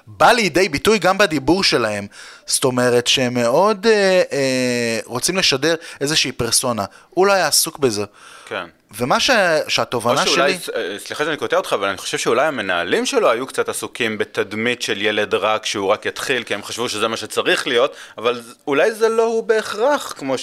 בא 0.06 0.30
לידי 0.32 0.68
ביטוי 0.68 0.98
גם 0.98 1.18
בדיבור 1.18 1.64
שלהם. 1.64 2.06
זאת 2.46 2.64
אומרת 2.64 3.06
שהם 3.06 3.34
מאוד 3.34 3.86
אה, 3.86 4.22
אה, 4.32 5.00
רוצים 5.04 5.36
לשדר 5.36 5.74
איזושהי 6.00 6.32
פרסונה. 6.32 6.84
הוא 7.10 7.26
לא 7.26 7.32
היה 7.32 7.46
עסוק 7.46 7.78
בזה. 7.88 8.04
כן. 8.46 8.64
ומה 8.96 9.20
ש, 9.20 9.30
או 9.30 9.70
שהתובנה 9.70 10.26
שאולי, 10.26 10.58
שלי... 10.58 10.74
אה, 10.76 10.98
סליחה 10.98 11.24
שאני 11.24 11.36
קוטע 11.36 11.56
אותך, 11.56 11.72
אבל 11.72 11.88
אני 11.88 11.98
חושב 11.98 12.18
שאולי 12.18 12.46
המנהלים 12.46 13.06
שלו 13.06 13.30
היו 13.30 13.46
קצת 13.46 13.68
עסוקים 13.68 14.18
בתדמית 14.18 14.82
של 14.82 15.02
ילד 15.02 15.34
רע 15.34 15.58
כשהוא 15.62 15.88
רק 15.88 16.06
יתחיל, 16.06 16.42
כי 16.42 16.54
הם 16.54 16.62
חשבו 16.62 16.88
שזה 16.88 17.08
מה 17.08 17.16
שצריך 17.16 17.66
להיות, 17.66 17.94
אבל 18.18 18.40
אולי 18.66 18.92
זה 18.92 19.08
לא 19.08 19.24
הוא 19.24 19.44
בהכרח, 19.44 20.12
כמו 20.16 20.38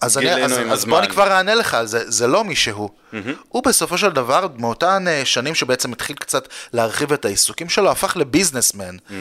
אז, 0.00 0.18
אני, 0.18 0.44
אז, 0.44 0.58
עם 0.58 0.70
אז 0.70 0.78
הזמן. 0.78 0.90
בוא 0.90 0.98
אני 0.98 1.08
כבר 1.08 1.32
אענה 1.32 1.54
לך 1.54 1.74
על 1.74 1.86
זה, 1.86 2.10
זה 2.10 2.26
לא 2.26 2.44
מי 2.44 2.56
שהוא. 2.56 2.88
Mm-hmm. 2.88 3.16
הוא 3.48 3.62
בסופו 3.62 3.98
של 3.98 4.10
דבר, 4.10 4.46
מאותן 4.56 5.04
אה, 5.08 5.24
שנים 5.24 5.54
שבעצם 5.54 5.92
התחיל 5.92 6.16
קצת 6.16 6.48
להרחיב 6.72 7.12
את 7.12 7.24
העיסוקים 7.24 7.68
שלו, 7.68 7.90
הפך 7.90 8.16
לביזנסמן. 8.16 8.96
Mm-hmm. 8.96 9.12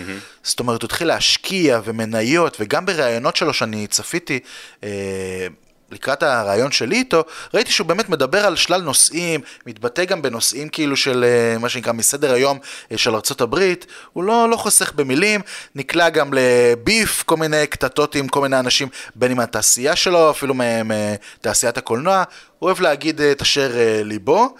זאת 0.43 0.59
אומרת, 0.59 0.81
הוא 0.81 0.87
התחיל 0.87 1.07
להשקיע 1.07 1.79
ומניות, 1.83 2.57
וגם 2.59 2.85
בראיונות 2.85 3.35
שלו 3.35 3.53
שאני 3.53 3.87
צפיתי, 3.87 4.39
אה, 4.83 5.47
לקראת 5.93 6.23
הרעיון 6.23 6.71
שלי 6.71 6.95
איתו, 6.95 7.23
ראיתי 7.53 7.71
שהוא 7.71 7.87
באמת 7.87 8.09
מדבר 8.09 8.45
על 8.45 8.55
שלל 8.55 8.81
נושאים, 8.81 9.41
מתבטא 9.65 10.05
גם 10.05 10.21
בנושאים 10.21 10.69
כאילו 10.69 10.97
של 10.97 11.23
אה, 11.23 11.57
מה 11.57 11.69
שנקרא 11.69 11.93
מסדר 11.93 12.33
היום 12.33 12.59
אה, 12.91 12.97
של 12.97 13.15
ארצות 13.15 13.41
הברית, 13.41 13.85
הוא 14.13 14.23
לא, 14.23 14.49
לא 14.49 14.55
חוסך 14.55 14.93
במילים, 14.95 15.41
נקלע 15.75 16.09
גם 16.09 16.31
לביף, 16.33 17.23
כל 17.23 17.37
מיני 17.37 17.67
קטטות 17.67 18.15
עם 18.15 18.27
כל 18.27 18.41
מיני 18.41 18.59
אנשים, 18.59 18.87
בין 19.15 19.31
אם 19.31 19.37
מהתעשייה 19.37 19.95
שלו, 19.95 20.31
אפילו 20.31 20.53
מתעשיית 20.85 21.77
הקולנוע, 21.77 22.23
הוא 22.59 22.67
אוהב 22.67 22.81
להגיד 22.81 23.21
אה, 23.21 23.31
את 23.31 23.41
אשר 23.41 23.71
ליבו, 24.03 24.55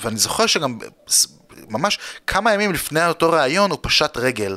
ואני 0.00 0.16
זוכר 0.16 0.46
שגם 0.46 0.78
ממש 1.68 1.98
כמה 2.26 2.52
ימים 2.54 2.72
לפני 2.72 3.06
אותו 3.06 3.30
ראיון 3.30 3.70
הוא 3.70 3.78
פשט 3.82 4.16
רגל. 4.16 4.56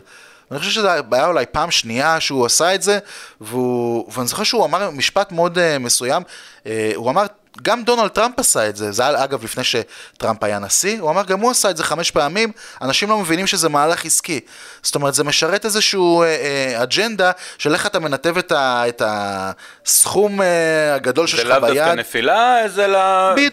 אני 0.52 0.60
חושב 0.60 0.72
שזה 0.72 0.92
היה 1.12 1.26
אולי 1.26 1.46
פעם 1.52 1.72
שנייה 1.72 2.20
שהוא 2.20 2.46
עשה 2.46 2.76
את 2.76 2.82
זה, 2.82 3.00
והוא, 3.42 4.12
ואני 4.14 4.28
זוכר 4.28 4.44
שהוא 4.44 4.66
אמר 4.66 4.90
משפט 4.90 5.32
מאוד 5.32 5.58
uh, 5.58 5.80
מסוים, 5.80 6.24
uh, 6.64 6.68
הוא 6.96 7.10
אמר, 7.10 7.26
גם 7.62 7.84
דונלד 7.84 8.08
טראמפ 8.08 8.40
עשה 8.40 8.70
את 8.70 8.76
זה, 8.76 8.92
זה 8.92 9.08
היה 9.08 9.24
אגב 9.24 9.44
לפני 9.44 9.64
שטראמפ 9.64 10.44
היה 10.44 10.60
נשיא, 10.60 11.02
הוא 11.02 11.10
אמר 11.10 11.24
גם 11.24 11.40
הוא 11.40 11.52
עשה 11.52 11.70
את 11.70 11.78
זה 11.78 11.84
חמש 11.84 12.12
פעמים, 12.12 12.52
אנשים 12.82 13.10
לא 13.10 13.18
מבינים 13.18 13.48
שזה 13.48 13.70
מהלך 13.70 14.06
עסקי. 14.06 14.40
זאת 14.84 14.96
אומרת, 14.96 15.14
זה 15.14 15.24
משרת 15.24 15.66
איזשהו 15.66 16.22
אה, 16.22 16.28
אה, 16.28 16.84
אג'נדה 16.84 17.32
של 17.58 17.74
איך 17.74 17.86
אתה 17.86 18.00
מנתב 18.00 18.38
את, 18.38 18.52
ה, 18.52 18.84
את 18.88 19.02
הסכום 19.06 20.42
אה, 20.42 20.96
הגדול 20.96 21.28
זה 21.28 21.32
שיש 21.32 21.46
לך 21.46 21.52
לאו 21.52 21.62
ביד. 21.62 21.78
דווקא 21.78 21.96
נפילה, 21.96 22.58
זה. 22.68 22.88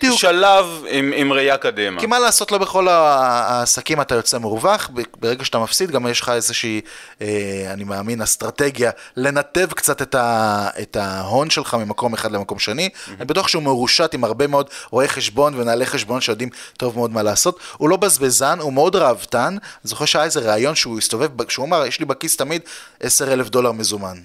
לשלב 0.03 0.85
עם, 0.89 1.13
עם 1.17 1.33
ראייה 1.33 1.57
קדימה. 1.57 2.01
כי 2.01 2.07
מה 2.07 2.19
לעשות, 2.19 2.53
לא 2.53 2.59
בכל 2.59 2.89
העסקים 2.89 4.01
אתה 4.01 4.15
יוצא 4.15 4.39
מורווח, 4.39 4.91
ברגע 5.21 5.45
שאתה 5.45 5.59
מפסיד 5.59 5.91
גם 5.91 6.07
יש 6.07 6.21
לך 6.21 6.29
איזושהי, 6.29 6.81
אה, 7.21 7.27
אני 7.73 7.85
מאמין, 7.85 8.23
אסטרטגיה 8.23 8.91
לנתב 9.17 9.67
קצת 9.75 10.03
את, 10.03 10.15
ה, 10.15 10.69
את 10.83 10.97
ההון 10.97 11.51
שלך 11.51 11.75
ממקום 11.75 12.15
אחד 12.15 12.33
למקום 12.33 12.59
שני. 12.59 12.89
אני 13.17 13.25
בטוח 13.25 13.49
שהוא 13.49 13.63
מרושת 14.01 14.15
עם 14.15 14.25
הרבה 14.25 14.47
מאוד 14.47 14.71
רואי 14.91 15.09
חשבון 15.09 15.55
ומנהלי 15.55 15.87
חשבון 15.87 16.21
שיודעים 16.21 16.49
טוב 16.77 16.97
מאוד 16.97 17.11
מה 17.11 17.23
לעשות. 17.23 17.59
הוא 17.77 17.89
לא 17.89 17.97
בזבזן, 17.97 18.59
הוא 18.61 18.73
מאוד 18.73 18.97
ראוותן. 18.97 19.49
אני 19.49 19.59
זוכר 19.85 20.05
שהיה 20.05 20.25
איזה 20.25 20.41
ראיון 20.41 20.75
שהוא 20.75 20.99
הסתובב, 20.99 21.51
שהוא 21.51 21.67
אמר, 21.67 21.87
יש 21.87 22.01
לי 22.01 22.05
בכיס 22.05 22.37
תמיד 22.37 22.63
10 23.01 23.33
אלף 23.33 23.49
דולר 23.49 23.73
מזומן. 23.73 24.19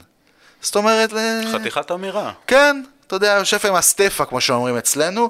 זאת 0.61 0.75
אומרת, 0.75 1.13
ל- 1.13 1.41
חתיכת 1.53 1.91
אמירה. 1.91 2.31
כן, 2.47 2.83
אתה 3.07 3.15
יודע, 3.15 3.35
יושב 3.39 3.57
עם 3.67 3.75
הסטפה, 3.75 4.25
כמו 4.25 4.41
שאומרים 4.41 4.77
אצלנו, 4.77 5.29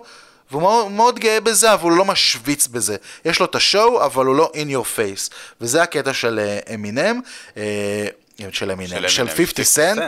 והוא 0.51 0.62
מאוד, 0.62 0.91
מאוד 0.91 1.19
גאה 1.19 1.39
בזה, 1.39 1.74
אבל 1.74 1.83
הוא 1.83 1.98
לא 1.98 2.05
משוויץ 2.05 2.67
בזה. 2.67 2.95
יש 3.25 3.39
לו 3.39 3.45
את 3.45 3.55
השואו, 3.55 4.05
אבל 4.05 4.25
הוא 4.25 4.36
לא 4.36 4.51
in 4.53 4.67
your 4.74 4.98
face. 4.98 5.33
וזה 5.62 5.81
הקטע 5.83 6.13
של 6.13 6.39
אה, 6.39 6.74
אמינם, 6.75 7.19
אה, 7.57 8.07
של 8.51 8.71
אמינם, 8.71 9.10
של 9.10 9.27
50 9.29 9.65
סנט. 9.65 10.01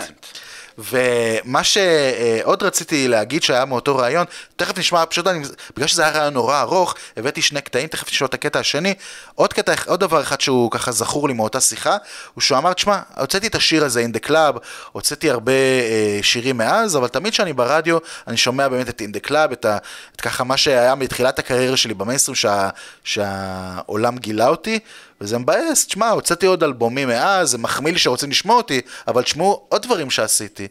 ומה 0.77 1.63
שעוד 1.63 2.63
רציתי 2.63 3.07
להגיד 3.07 3.43
שהיה 3.43 3.65
מאותו 3.65 3.97
ראיון, 3.97 4.25
תכף 4.55 4.77
נשמע, 4.77 5.05
פשוט 5.05 5.27
אני, 5.27 5.45
בגלל 5.75 5.87
שזה 5.87 6.01
היה 6.01 6.19
ראיון 6.19 6.33
נורא 6.33 6.61
ארוך, 6.61 6.95
הבאתי 7.17 7.41
שני 7.41 7.61
קטעים, 7.61 7.87
תכף 7.87 8.07
נשמע 8.07 8.27
את 8.27 8.33
הקטע 8.33 8.59
השני. 8.59 8.93
עוד 9.35 9.53
קטע, 9.53 9.73
עוד 9.85 9.99
דבר 9.99 10.21
אחד 10.21 10.41
שהוא 10.41 10.71
ככה 10.71 10.91
זכור 10.91 11.27
לי 11.27 11.33
מאותה 11.33 11.61
שיחה, 11.61 11.97
הוא 12.33 12.41
שהוא 12.41 12.57
אמר, 12.57 12.73
תשמע, 12.73 12.99
הוצאתי 13.17 13.47
את 13.47 13.55
השיר 13.55 13.85
הזה, 13.85 14.05
In 14.05 14.17
the 14.17 14.27
Club, 14.27 14.59
הוצאתי 14.91 15.29
הרבה 15.29 15.51
אה, 15.51 16.19
שירים 16.21 16.57
מאז, 16.57 16.97
אבל 16.97 17.07
תמיד 17.07 17.33
כשאני 17.33 17.53
ברדיו, 17.53 17.97
אני 18.27 18.37
שומע 18.37 18.67
באמת 18.67 18.89
את 18.89 19.01
In 19.01 19.17
the 19.17 19.29
Club, 19.29 19.53
את, 19.53 19.65
ה, 19.65 19.77
את 20.15 20.21
ככה 20.21 20.43
מה 20.43 20.57
שהיה 20.57 20.95
מתחילת 20.95 21.39
הקריירה 21.39 21.77
שלי 21.77 21.93
במיינסטרים, 21.93 22.35
שה, 22.35 22.69
שהעולם 23.03 24.17
גילה 24.17 24.47
אותי, 24.47 24.79
וזה 25.23 25.37
מבאס, 25.37 25.87
תשמע, 25.87 26.09
הוצאתי 26.09 26.45
עוד 26.45 26.63
אלבומים 26.63 27.07
מאז, 27.07 27.49
זה 27.49 27.57
מחמיא 27.57 27.91
לי 27.93 27.99
שרוצים 27.99 28.29
לשמוע 28.29 28.55
אותי, 28.55 28.81
אבל 29.07 29.23
תשמעו 29.23 29.65
עוד 29.69 29.81
דברים 29.81 30.09
שעשיתי. 30.09 30.67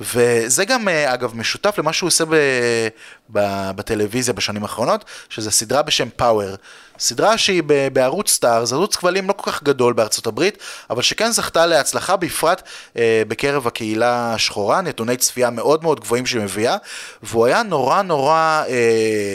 וזה 0.00 0.64
גם, 0.64 0.88
אה, 0.88 1.14
אגב, 1.14 1.36
משותף 1.36 1.78
למה 1.78 1.92
שהוא 1.92 2.06
עושה 2.06 2.24
ב, 2.24 2.34
ב, 3.32 3.70
בטלוויזיה 3.76 4.34
בשנים 4.34 4.62
האחרונות, 4.62 5.04
שזה 5.28 5.50
סדרה 5.50 5.82
בשם 5.82 6.08
פאוור. 6.16 6.54
סדרה 6.98 7.38
שהיא 7.38 7.62
ב- 7.66 7.88
בערוץ 7.92 8.30
סטאר, 8.30 8.64
זה 8.64 8.74
ערוץ 8.74 8.96
כבלים 8.96 9.28
לא 9.28 9.32
כל 9.32 9.52
כך 9.52 9.62
גדול 9.62 9.92
בארצות 9.92 10.26
הברית, 10.26 10.58
אבל 10.90 11.02
שכן 11.02 11.30
זכתה 11.30 11.66
להצלחה, 11.66 12.16
בפרט 12.16 12.62
אה, 12.96 13.22
בקרב 13.28 13.66
הקהילה 13.66 14.34
השחורה, 14.34 14.80
נתוני 14.80 15.16
צפייה 15.16 15.50
מאוד 15.50 15.82
מאוד 15.82 16.00
גבוהים 16.00 16.26
שהיא 16.26 16.42
מביאה, 16.42 16.76
והוא 17.22 17.46
היה 17.46 17.62
נורא 17.62 18.02
נורא 18.02 18.32
אה, 18.32 18.66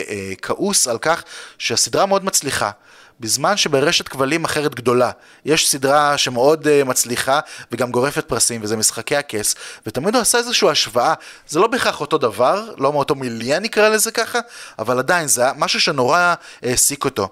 אה, 0.09 0.31
כעוס 0.41 0.87
על 0.87 0.97
כך 0.97 1.23
שהסדרה 1.57 2.05
מאוד 2.05 2.25
מצליחה. 2.25 2.71
בזמן 3.21 3.57
שברשת 3.57 4.07
כבלים 4.07 4.45
אחרת 4.45 4.75
גדולה, 4.75 5.11
יש 5.45 5.69
סדרה 5.69 6.17
שמאוד 6.17 6.67
uh, 6.67 6.87
מצליחה 6.87 7.39
וגם 7.71 7.91
גורפת 7.91 8.25
פרסים, 8.25 8.61
וזה 8.63 8.77
משחקי 8.77 9.15
הכס, 9.15 9.55
ותמיד 9.87 10.15
הוא 10.15 10.21
עשה 10.21 10.37
איזושהי 10.37 10.69
השוואה, 10.69 11.13
זה 11.47 11.59
לא 11.59 11.67
בהכרח 11.67 12.01
אותו 12.01 12.17
דבר, 12.17 12.69
לא 12.77 12.93
מאותו 12.93 13.15
מילייה 13.15 13.63
נקרא 13.63 13.89
לזה 13.89 14.11
ככה, 14.11 14.39
אבל 14.79 14.99
עדיין 14.99 15.27
זה 15.27 15.41
היה 15.41 15.51
משהו 15.57 15.79
שנורא 15.81 16.33
העסיק 16.63 17.05
אותו. 17.05 17.29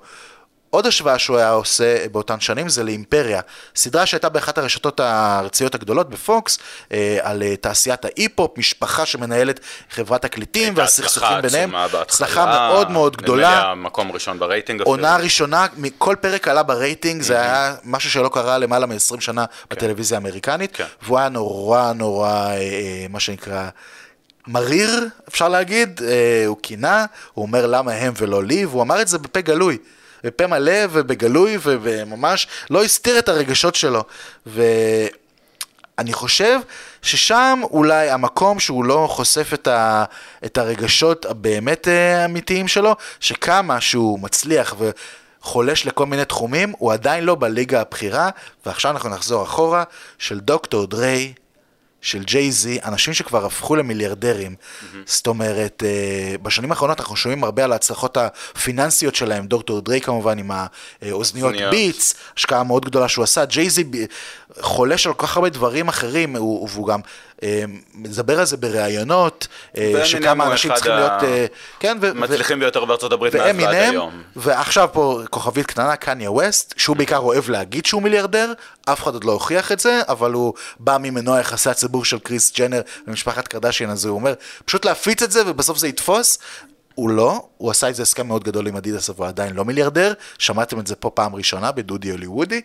עוד 0.69 0.85
השוואה 0.85 1.19
שהוא 1.19 1.37
היה 1.37 1.49
עושה 1.49 2.07
באותן 2.11 2.39
שנים 2.39 2.69
זה 2.69 2.83
לאימפריה, 2.83 3.41
סדרה 3.75 4.05
שהייתה 4.05 4.29
באחת 4.29 4.57
הרשתות 4.57 4.99
הארציות 4.99 5.75
הגדולות 5.75 6.09
בפוקס, 6.09 6.57
אה, 6.93 7.17
על 7.21 7.43
אה, 7.43 7.55
תעשיית 7.55 8.05
ההיפ-הופ, 8.05 8.57
משפחה 8.57 9.05
שמנהלת 9.05 9.59
חברת 9.89 10.21
תקליטים 10.21 10.73
והסכסוכים 10.77 11.41
ביניהם, 11.41 11.75
הצלחה 11.75 12.45
מאוד 12.45 12.91
מאוד 12.91 13.17
גדולה. 13.17 13.71
המקום 13.71 14.11
ראשון 14.11 14.39
ברייטינג 14.39 14.81
אפילו. 14.81 14.95
עונה 14.95 15.17
ראשונה, 15.17 15.65
כל 15.97 16.15
פרק 16.21 16.47
עלה 16.47 16.63
ברייטינג, 16.63 17.21
זה 17.21 17.41
היה 17.41 17.75
משהו 17.83 18.11
שלא 18.11 18.29
קרה 18.33 18.57
למעלה 18.57 18.85
מ-20 18.85 19.21
שנה 19.21 19.45
בטלוויזיה 19.69 20.17
האמריקנית, 20.17 20.75
כן. 20.75 20.85
והוא 21.01 21.17
היה 21.17 21.29
נורא 21.29 21.93
נורא, 21.93 22.29
אה, 22.29 23.05
מה 23.09 23.19
שנקרא, 23.19 23.69
מריר, 24.47 25.07
אפשר 25.27 25.49
להגיד, 25.49 26.01
הוא 26.47 26.57
קינה, 26.61 27.05
הוא 27.33 27.45
אומר 27.45 27.65
למה 27.67 27.91
הם 27.91 28.13
ולא 28.17 28.43
לי, 28.43 28.65
והוא 28.65 28.81
אמר 28.81 29.01
את 29.01 29.07
זה 29.07 29.17
בפה 29.17 29.41
גלוי. 29.41 29.77
בפה 30.23 30.47
מלא 30.47 30.71
ובגלוי 30.91 31.57
ו- 31.57 31.75
וממש 31.81 32.47
לא 32.69 32.83
הסתיר 32.83 33.19
את 33.19 33.29
הרגשות 33.29 33.75
שלו. 33.75 34.03
ואני 34.45 36.13
חושב 36.13 36.59
ששם 37.01 37.59
אולי 37.63 38.09
המקום 38.09 38.59
שהוא 38.59 38.85
לא 38.85 39.07
חושף 39.09 39.53
את, 39.53 39.67
ה- 39.67 40.03
את 40.45 40.57
הרגשות 40.57 41.25
הבאמת 41.25 41.87
אה, 41.87 42.25
אמיתיים 42.25 42.67
שלו, 42.67 42.95
שכמה 43.19 43.81
שהוא 43.81 44.19
מצליח 44.19 44.75
וחולש 45.41 45.85
לכל 45.85 46.05
מיני 46.05 46.25
תחומים, 46.25 46.73
הוא 46.77 46.93
עדיין 46.93 47.23
לא 47.23 47.35
בליגה 47.35 47.81
הבכירה, 47.81 48.29
ועכשיו 48.65 48.91
אנחנו 48.91 49.09
נחזור 49.09 49.43
אחורה, 49.43 49.83
של 50.17 50.39
דוקטור 50.39 50.87
דריי, 50.87 51.33
של 52.01 52.23
ג'יי-זי, 52.23 52.79
אנשים 52.85 53.13
שכבר 53.13 53.45
הפכו 53.45 53.75
למיליארדרים. 53.75 54.55
זאת 55.05 55.27
אומרת, 55.27 55.83
אה, 55.85 56.37
בשנים 56.41 56.71
האחרונות 56.71 56.99
אנחנו 56.99 57.15
שומעים 57.15 57.43
הרבה 57.43 57.63
על 57.63 57.71
ההצלחות 57.71 58.17
הפיננסיות 58.17 59.15
שלהם, 59.15 59.47
דוקטור 59.47 59.81
דריי 59.81 60.01
כמובן 60.01 60.39
עם 60.39 60.51
האוזניות 60.51 61.19
אוזניות. 61.53 61.71
ביטס, 61.71 62.13
השקעה 62.37 62.63
מאוד 62.63 62.85
גדולה 62.85 63.07
שהוא 63.07 63.23
עשה, 63.23 63.45
ג'יי-זי 63.45 63.83
חולש 64.61 65.07
על 65.07 65.13
כל 65.13 65.27
כך 65.27 65.35
הרבה 65.37 65.49
דברים 65.49 65.87
אחרים, 65.87 66.35
הוא- 66.35 66.67
והוא 66.71 66.87
גם 66.87 66.99
אה, 67.43 67.63
מדבר 67.93 68.39
על 68.39 68.45
זה 68.45 68.57
בראיונות, 68.57 69.47
אה, 69.77 70.05
שכמה 70.05 70.47
אנשים 70.51 70.73
צריכים 70.75 70.91
להיות... 70.91 71.23
אה, 71.23 71.45
כן, 71.79 71.97
ו- 72.01 72.13
מצליחים 72.15 72.59
ביותר 72.59 72.85
בארצות 72.85 73.11
הברית 73.11 73.35
מאז 73.35 73.55
ועד 73.59 73.73
היום. 73.91 74.21
ועכשיו 74.35 74.89
פה 74.93 75.21
כוכבית 75.29 75.65
קטנה, 75.65 75.95
קניה 75.95 76.31
ווסט, 76.31 76.73
שהוא 76.77 76.95
בעיקר 76.95 77.17
אוהב 77.17 77.49
להגיד 77.49 77.85
שהוא 77.85 78.01
מיליארדר, 78.01 78.53
אף 78.85 79.03
אחד 79.03 79.13
עוד 79.13 79.23
לא 79.23 79.31
הוכיח 79.31 79.71
את 79.71 79.79
זה, 79.79 80.01
אבל 80.07 80.31
הוא 80.31 80.53
בא 80.79 80.97
ממנוע 80.99 81.39
יחסי 81.39 81.69
הציבור 81.89 82.05
של 82.05 82.19
קריס 82.19 82.53
ג'נר 82.57 82.81
ומשפחת 83.07 83.47
קרדשיין, 83.47 83.89
אז 83.89 84.05
הוא 84.05 84.15
אומר, 84.15 84.33
פשוט 84.65 84.85
להפיץ 84.85 85.21
את 85.21 85.31
זה 85.31 85.41
ובסוף 85.45 85.77
זה 85.77 85.87
יתפוס. 85.87 86.37
הוא 86.99 87.09
לא, 87.09 87.41
הוא 87.57 87.71
עשה 87.71 87.87
איזה 87.87 88.03
הסכם 88.03 88.27
מאוד 88.27 88.43
גדול 88.43 88.67
עם 88.67 88.75
אדידס, 88.75 89.09
אבל 89.09 89.19
הוא 89.19 89.27
עדיין 89.27 89.55
לא 89.55 89.65
מיליארדר, 89.65 90.13
שמעתם 90.37 90.79
את 90.79 90.87
זה 90.87 90.95
פה 90.95 91.09
פעם 91.09 91.35
ראשונה 91.35 91.71
בדודי 91.71 92.11
הוליוודי. 92.11 92.61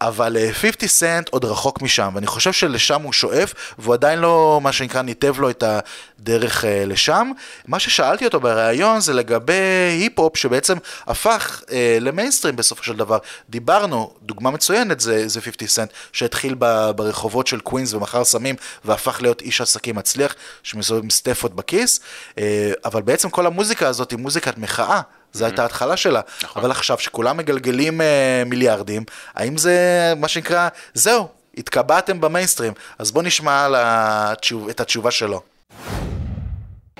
אבל 0.00 0.36
אה, 0.36 0.52
50 0.52 0.88
סנט 0.88 1.28
עוד 1.28 1.44
רחוק 1.44 1.82
משם, 1.82 2.10
ואני 2.14 2.26
חושב 2.26 2.52
שלשם 2.52 3.02
הוא 3.02 3.12
שואף, 3.12 3.54
והוא 3.78 3.94
עדיין 3.94 4.18
לא, 4.18 4.60
מה 4.62 4.72
שנקרא, 4.72 5.02
ניתב 5.02 5.40
לו 5.40 5.50
את 5.50 5.64
הדרך 5.66 6.64
אה, 6.64 6.84
לשם. 6.86 7.30
מה 7.66 7.78
ששאלתי 7.78 8.24
אותו 8.24 8.40
בריאיון 8.40 9.00
זה 9.00 9.12
לגבי 9.12 9.88
היפ-הופ, 9.98 10.36
שבעצם 10.36 10.76
הפך 11.06 11.62
אה, 11.70 11.98
למיינסטרים 12.00 12.56
בסופו 12.56 12.84
של 12.84 12.96
דבר. 12.96 13.18
דיברנו, 13.50 14.14
דוגמה 14.22 14.50
מצוינת 14.50 15.00
זה, 15.00 15.28
זה 15.28 15.40
50 15.40 15.68
סנט, 15.68 15.90
שהתחיל 16.12 16.54
ב, 16.58 16.90
ברחובות 16.96 17.46
של 17.46 17.60
קווינס 17.60 17.94
ומכר 17.94 18.24
סמים, 18.24 18.54
והפך 18.84 19.22
להיות 19.22 19.42
איש 19.42 19.60
עסקים 19.60 19.96
מצליח, 19.96 20.34
שמסתובב 20.62 21.02
עם 21.02 21.10
סטפות 21.10 21.56
בכיס, 21.56 22.00
אה, 22.38 22.72
אבל 22.84 23.02
בעצם 23.02 23.30
כל 23.30 23.46
המוזיקה 23.46 23.61
הזאת 23.80 24.10
היא 24.10 24.18
מוזיקת 24.18 24.58
מחאה. 24.58 25.00
זו 25.32 25.44
הייתה 25.44 25.62
ההתחלה 25.62 25.96
שלה, 25.96 26.20
אבל 26.56 26.70
עכשיו 26.70 26.98
שכולם 26.98 27.36
מגלגלים 27.36 28.00
אה, 28.00 28.42
מיליארדים, 28.46 29.04
האם 29.34 29.58
זה 29.58 29.76
מה 30.16 30.28
שנקרא, 30.28 30.68
זהו, 30.94 31.28
התקבעתם 31.58 32.20
במיינסטרים, 32.20 32.72
אז 32.98 33.10
בוא 33.12 33.22
נשמע 33.22 33.68
התשוב, 33.72 34.68
את 34.68 34.80
התשובה 34.80 35.10
שלו. 35.10 35.40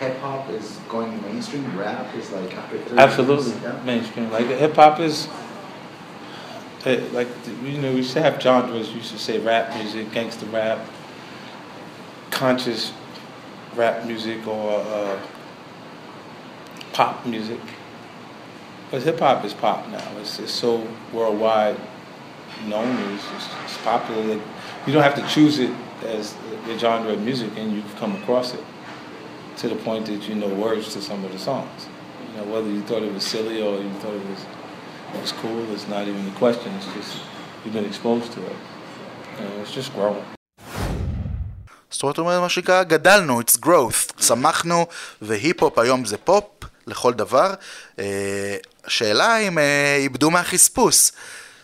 hip 0.02 0.18
hop 0.20 0.50
is 0.50 0.78
going 0.88 1.12
mainstream. 1.22 1.64
Rap 1.78 2.14
is 2.16 2.30
like 2.32 2.52
after 2.54 2.78
30 2.78 2.98
Absolutely 2.98 3.50
years, 3.52 3.62
yeah. 3.62 3.84
mainstream. 3.84 4.30
Like 4.30 4.46
hip 4.46 4.74
hop 4.74 4.98
is, 4.98 5.28
eh, 6.84 7.00
like 7.12 7.28
you 7.62 7.78
know, 7.78 7.90
we 7.92 7.98
used 7.98 8.14
to 8.14 8.22
have 8.22 8.42
genres. 8.42 8.88
We 8.88 8.96
used 8.96 9.12
to 9.12 9.18
say 9.18 9.38
rap 9.38 9.74
music, 9.76 10.10
gangster 10.10 10.46
rap, 10.46 10.80
conscious 12.30 12.92
rap 13.76 14.04
music, 14.04 14.46
or 14.46 14.80
uh, 14.80 15.18
pop 16.93 17.25
music. 17.25 17.59
But 18.91 19.03
hip 19.03 19.19
hop 19.19 19.43
is 19.45 19.53
pop 19.53 19.87
now. 19.89 20.17
It's, 20.19 20.39
it's 20.39 20.51
so 20.51 20.87
worldwide 21.13 21.77
known. 22.67 22.95
It's, 23.13 23.25
it's, 23.35 23.47
it's 23.65 23.77
popular. 23.79 24.23
That 24.23 24.41
you 24.85 24.93
don't 24.93 25.03
have 25.03 25.15
to 25.15 25.27
choose 25.27 25.59
it 25.59 25.71
as 26.05 26.35
the 26.65 26.77
genre 26.77 27.11
of 27.11 27.21
music, 27.21 27.51
and 27.57 27.73
you've 27.73 27.95
come 27.97 28.15
across 28.15 28.53
it 28.53 28.63
to 29.57 29.67
the 29.67 29.75
point 29.75 30.05
that 30.05 30.29
you 30.29 30.35
know 30.35 30.47
words 30.53 30.93
to 30.93 31.01
some 31.01 31.23
of 31.25 31.31
the 31.31 31.39
songs. 31.39 31.87
You 32.31 32.37
know, 32.37 32.53
whether 32.53 32.69
you 32.69 32.81
thought 32.81 33.03
it 33.03 33.13
was 33.13 33.25
silly 33.25 33.61
or 33.61 33.81
you 33.81 33.91
thought 34.01 34.13
it 34.13 34.25
was 34.29 34.45
it 35.13 35.21
was 35.21 35.31
cool, 35.31 35.71
it's 35.73 35.87
not 35.87 36.07
even 36.07 36.23
the 36.25 36.37
question. 36.43 36.71
It's 36.75 36.91
just 36.93 37.21
you've 37.63 37.73
been 37.73 37.85
exposed 37.85 38.31
to 38.33 38.45
it. 38.45 38.55
And 39.39 39.49
it's 39.61 39.73
just 39.73 39.93
growing. 39.93 40.23
זאת 41.89 42.03
אומרת, 42.03 42.17
הוא 42.17 42.25
אומר 42.25 42.41
מה 42.41 42.49
שנקרא, 42.49 42.83
גדלנו, 42.83 43.41
it's 43.41 43.57
growth, 43.57 44.13
צמחנו. 44.17 44.17
צמחנו, 44.17 44.85
והיפ-הופ 45.21 45.79
היום 45.79 46.05
זה 46.05 46.17
פופ 46.17 46.43
לכל 46.86 47.12
דבר. 47.12 47.54
אה, 47.98 48.56
השאלה 48.84 49.36
אם 49.36 49.58
אה, 49.58 49.96
איבדו 49.96 50.30
מהחספוס. 50.30 51.12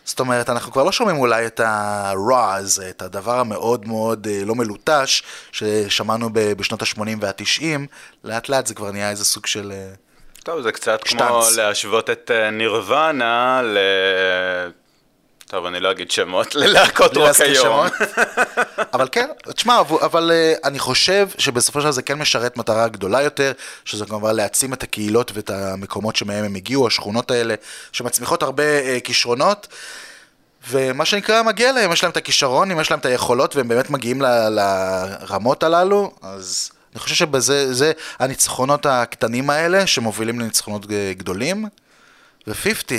זאת 0.05 0.21
אומרת, 0.21 0.51
אנחנו 0.51 0.73
כבר 0.73 0.85
לא 0.85 0.93
שומעים 0.93 1.17
אולי 1.17 1.47
את 1.47 1.61
ה-raw 1.61 2.57
הזה, 2.57 2.91
את 2.91 3.03
הדבר 3.03 3.39
המאוד 3.39 3.89
מאוד 3.89 4.27
אה, 4.31 4.45
לא 4.45 4.55
מלוטש 4.55 5.23
ששמענו 5.53 6.31
בשנות 6.33 6.83
ה-80 6.83 7.01
וה-90, 7.21 7.63
לאט 8.25 8.49
לאט 8.49 8.67
זה 8.67 8.75
כבר 8.75 8.91
נהיה 8.91 9.11
איזה 9.11 9.25
סוג 9.25 9.47
של... 9.47 9.73
טוב, 10.45 10.61
זה 10.61 10.73
קצת 10.73 11.05
כמו 11.05 11.19
שטאנץ. 11.19 11.57
להשוות 11.57 12.11
את 12.11 12.31
נירוונה 12.53 13.63
ל... 13.65 13.79
טוב, 15.49 15.67
אני 15.67 15.81
לא 15.81 15.91
אגיד 15.91 16.11
שמות, 16.11 16.55
ללהקות 16.55 17.17
רוק 17.17 17.41
היום. 17.41 17.87
אבל 18.95 19.09
כן, 19.13 19.29
תשמע, 19.55 19.81
אבל- 19.81 20.31
אה, 20.35 20.55
אני 20.65 20.79
חושב 20.79 21.29
שבסופו 21.39 21.79
של 21.81 21.85
דבר 21.85 21.91
זה 21.93 22.03
כן 22.03 22.19
משרת 22.19 22.57
מטרה 22.57 22.89
גדולה 22.89 23.23
יותר, 23.23 23.53
שזה 23.85 24.07
כמובן 24.07 24.37
להעצים 24.37 24.73
את 24.73 24.83
הקהילות 24.83 25.31
ואת 25.35 25.51
המקומות 25.51 26.17
שמהם 26.17 26.45
הם 26.45 26.55
הגיעו, 26.55 26.87
השכונות 26.87 27.31
האלה, 27.31 27.55
שמצמיחות 27.93 28.43
הרבה 28.43 28.63
אה, 28.63 28.99
כישרונות. 29.05 29.69
ומה 30.71 31.05
שנקרא, 31.05 31.43
מגיע 31.43 31.73
להם, 31.73 31.93
יש 31.93 32.03
להם 32.03 32.13
את 32.13 32.17
הכישרון, 32.17 32.71
אם 32.71 32.81
יש 32.81 32.91
להם 32.91 33.01
את 33.01 33.07
היכולות 33.07 33.57
והם 33.57 33.69
באמת 33.69 33.91
מגיעים 33.91 34.23
ל- 34.23 34.49
לרמות 34.49 35.63
הללו, 35.63 36.13
אז 36.23 36.71
אני 36.93 37.01
חושב 37.01 37.15
שבזה, 37.15 37.75
זה 37.75 37.93
הניצחונות 38.19 38.87
הקטנים 38.87 39.51
האלה 39.51 39.87
שמובילים 39.87 40.41
לניצחונות 40.41 40.87
ג- 40.87 41.13
גדולים. 41.19 41.65
ו-50, 42.47 42.93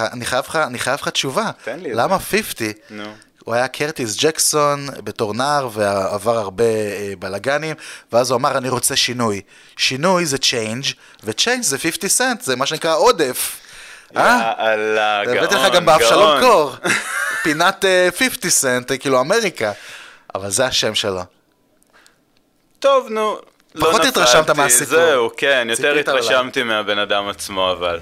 אני 0.00 0.24
חייב 0.24 0.44
לך, 0.48 0.56
אני 0.56 0.78
חייב 0.78 0.98
לך 1.02 1.08
תשובה. 1.08 1.50
תן 1.64 1.80
לי 1.80 1.94
למה 1.94 2.18
50? 2.18 2.72
נו. 2.90 3.14
הוא 3.44 3.54
היה 3.54 3.68
קרטיס 3.68 4.16
ג'קסון 4.16 4.88
בתור 5.04 5.34
נער 5.34 5.68
ועבר 5.72 6.38
הרבה 6.38 6.64
אה, 6.64 7.12
בלאגנים, 7.18 7.76
ואז 8.12 8.30
הוא 8.30 8.38
אמר, 8.38 8.58
אני 8.58 8.68
רוצה 8.68 8.96
שינוי. 8.96 9.40
שינוי 9.76 10.26
זה 10.26 10.38
change, 10.38 10.84
ו 11.24 11.29
change 11.29 11.62
זה 11.62 11.78
50 11.78 12.08
סנט, 12.08 12.40
זה 12.40 12.56
מה 12.56 12.66
שנקרא 12.66 12.96
עודף. 12.96 13.60
אה? 14.16 14.52
יאללה, 14.58 15.22
גאון, 15.24 15.36
הבאתי 15.36 15.54
לך 15.54 15.74
גם 15.74 15.86
באבשלום 15.86 16.40
גאון. 16.40 16.40
קור, 16.40 16.74
פינת 17.44 17.84
אה, 17.84 18.08
50 18.18 18.50
סנט, 18.50 18.92
אה, 18.92 18.98
כאילו 18.98 19.20
אמריקה. 19.20 19.72
אבל 20.34 20.50
זה 20.50 20.66
השם 20.66 20.94
שלו. 20.94 21.22
טוב, 22.78 23.06
נו. 23.10 23.38
לא 23.74 23.86
פחות 23.86 24.04
התרשמת 24.04 24.50
מהסיפור. 24.50 24.98
זהו, 24.98 25.30
כן, 25.36 25.66
יותר. 25.70 25.98
התרשמתי 25.98 26.62
מהבן 26.62 26.98
אדם 26.98 27.28
עצמו, 27.28 27.72
אבל. 27.72 28.00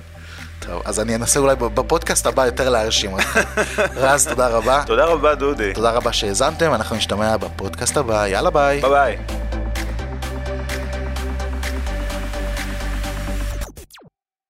טוב, 0.66 0.82
אז 0.84 1.00
אני 1.00 1.14
אנסה 1.14 1.40
אולי 1.40 1.56
בפודקאסט 1.56 2.26
הבא 2.26 2.46
יותר 2.46 2.68
להרשים 2.68 3.12
אותך. 3.12 3.38
רז, 3.96 4.28
תודה 4.28 4.48
רבה. 4.48 4.82
תודה 4.86 5.04
רבה, 5.04 5.34
דודי. 5.34 5.72
תודה 5.74 5.90
רבה 5.90 6.12
שהאזנתם, 6.12 6.74
אנחנו 6.74 6.96
נשתמע 6.96 7.36
בפודקאסט 7.36 7.96
הבא, 7.96 8.26
יאללה 8.26 8.50
ביי. 8.50 8.80
ביי 8.80 8.90
ביי. 8.90 9.16